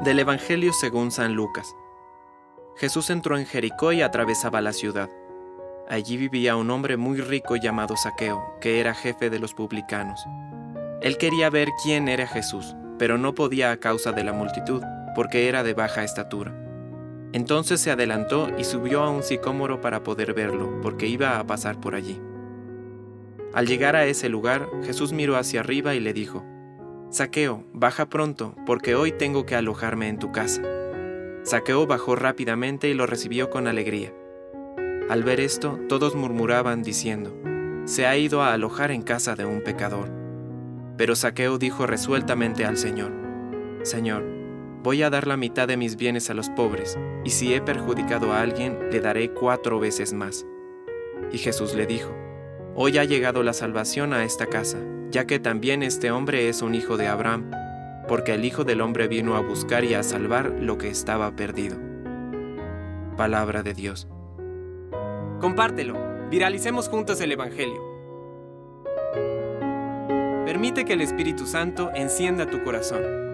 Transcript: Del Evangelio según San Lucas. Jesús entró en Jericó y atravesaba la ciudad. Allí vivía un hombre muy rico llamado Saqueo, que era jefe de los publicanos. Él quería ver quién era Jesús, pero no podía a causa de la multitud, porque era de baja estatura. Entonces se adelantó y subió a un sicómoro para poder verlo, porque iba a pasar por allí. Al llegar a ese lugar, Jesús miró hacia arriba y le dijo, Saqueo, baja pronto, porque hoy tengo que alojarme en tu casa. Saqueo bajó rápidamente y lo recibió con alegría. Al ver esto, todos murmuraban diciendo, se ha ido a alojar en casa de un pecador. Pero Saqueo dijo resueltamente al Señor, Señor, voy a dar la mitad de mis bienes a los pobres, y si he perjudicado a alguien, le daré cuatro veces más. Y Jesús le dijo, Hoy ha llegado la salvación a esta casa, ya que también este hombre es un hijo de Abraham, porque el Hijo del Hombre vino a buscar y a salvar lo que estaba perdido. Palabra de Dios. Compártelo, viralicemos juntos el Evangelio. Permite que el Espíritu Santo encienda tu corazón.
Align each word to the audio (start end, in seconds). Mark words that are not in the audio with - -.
Del 0.00 0.18
Evangelio 0.18 0.72
según 0.72 1.10
San 1.10 1.34
Lucas. 1.34 1.76
Jesús 2.76 3.10
entró 3.10 3.36
en 3.36 3.44
Jericó 3.44 3.92
y 3.92 4.00
atravesaba 4.00 4.62
la 4.62 4.72
ciudad. 4.72 5.10
Allí 5.90 6.16
vivía 6.16 6.56
un 6.56 6.70
hombre 6.70 6.96
muy 6.96 7.20
rico 7.20 7.56
llamado 7.56 7.98
Saqueo, 7.98 8.42
que 8.62 8.80
era 8.80 8.94
jefe 8.94 9.28
de 9.28 9.38
los 9.38 9.52
publicanos. 9.52 10.24
Él 11.02 11.18
quería 11.18 11.50
ver 11.50 11.68
quién 11.82 12.08
era 12.08 12.26
Jesús, 12.26 12.74
pero 12.98 13.18
no 13.18 13.34
podía 13.34 13.72
a 13.72 13.76
causa 13.76 14.12
de 14.12 14.24
la 14.24 14.32
multitud, 14.32 14.82
porque 15.14 15.50
era 15.50 15.62
de 15.62 15.74
baja 15.74 16.02
estatura. 16.02 16.56
Entonces 17.34 17.78
se 17.82 17.90
adelantó 17.90 18.48
y 18.56 18.64
subió 18.64 19.02
a 19.02 19.10
un 19.10 19.22
sicómoro 19.22 19.82
para 19.82 20.02
poder 20.02 20.32
verlo, 20.32 20.80
porque 20.80 21.08
iba 21.08 21.38
a 21.38 21.46
pasar 21.46 21.78
por 21.78 21.94
allí. 21.94 22.18
Al 23.52 23.66
llegar 23.66 23.96
a 23.96 24.06
ese 24.06 24.30
lugar, 24.30 24.66
Jesús 24.82 25.12
miró 25.12 25.36
hacia 25.36 25.60
arriba 25.60 25.94
y 25.94 26.00
le 26.00 26.14
dijo, 26.14 26.42
Saqueo, 27.10 27.64
baja 27.72 28.08
pronto, 28.08 28.54
porque 28.66 28.94
hoy 28.94 29.10
tengo 29.10 29.44
que 29.44 29.56
alojarme 29.56 30.06
en 30.06 30.20
tu 30.20 30.30
casa. 30.30 30.62
Saqueo 31.42 31.84
bajó 31.88 32.14
rápidamente 32.14 32.88
y 32.88 32.94
lo 32.94 33.04
recibió 33.04 33.50
con 33.50 33.66
alegría. 33.66 34.12
Al 35.08 35.24
ver 35.24 35.40
esto, 35.40 35.76
todos 35.88 36.14
murmuraban 36.14 36.84
diciendo, 36.84 37.34
se 37.84 38.06
ha 38.06 38.16
ido 38.16 38.42
a 38.42 38.52
alojar 38.52 38.92
en 38.92 39.02
casa 39.02 39.34
de 39.34 39.44
un 39.44 39.60
pecador. 39.60 40.08
Pero 40.96 41.16
Saqueo 41.16 41.58
dijo 41.58 41.84
resueltamente 41.84 42.64
al 42.64 42.76
Señor, 42.76 43.10
Señor, 43.82 44.22
voy 44.84 45.02
a 45.02 45.10
dar 45.10 45.26
la 45.26 45.36
mitad 45.36 45.66
de 45.66 45.76
mis 45.76 45.96
bienes 45.96 46.30
a 46.30 46.34
los 46.34 46.48
pobres, 46.50 46.96
y 47.24 47.30
si 47.30 47.52
he 47.54 47.60
perjudicado 47.60 48.32
a 48.32 48.40
alguien, 48.40 48.78
le 48.92 49.00
daré 49.00 49.32
cuatro 49.32 49.80
veces 49.80 50.12
más. 50.12 50.46
Y 51.32 51.38
Jesús 51.38 51.74
le 51.74 51.86
dijo, 51.86 52.14
Hoy 52.82 52.96
ha 52.96 53.04
llegado 53.04 53.42
la 53.42 53.52
salvación 53.52 54.14
a 54.14 54.24
esta 54.24 54.46
casa, 54.46 54.78
ya 55.10 55.26
que 55.26 55.38
también 55.38 55.82
este 55.82 56.10
hombre 56.10 56.48
es 56.48 56.62
un 56.62 56.74
hijo 56.74 56.96
de 56.96 57.08
Abraham, 57.08 57.50
porque 58.08 58.32
el 58.32 58.42
Hijo 58.46 58.64
del 58.64 58.80
Hombre 58.80 59.06
vino 59.06 59.36
a 59.36 59.42
buscar 59.42 59.84
y 59.84 59.92
a 59.92 60.02
salvar 60.02 60.46
lo 60.58 60.78
que 60.78 60.88
estaba 60.88 61.30
perdido. 61.36 61.76
Palabra 63.18 63.62
de 63.62 63.74
Dios. 63.74 64.08
Compártelo, 65.42 65.94
viralicemos 66.30 66.88
juntos 66.88 67.20
el 67.20 67.32
Evangelio. 67.32 67.82
Permite 70.46 70.86
que 70.86 70.94
el 70.94 71.02
Espíritu 71.02 71.44
Santo 71.44 71.90
encienda 71.94 72.46
tu 72.46 72.64
corazón. 72.64 73.29